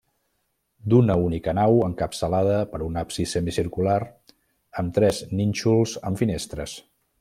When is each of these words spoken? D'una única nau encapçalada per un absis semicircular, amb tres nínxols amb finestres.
D'una 0.93 1.17
única 1.25 1.53
nau 1.57 1.77
encapçalada 1.89 2.57
per 2.73 2.81
un 2.87 2.99
absis 3.03 3.37
semicircular, 3.37 4.01
amb 4.83 4.99
tres 4.99 5.25
nínxols 5.43 5.99
amb 6.11 6.25
finestres. 6.25 6.79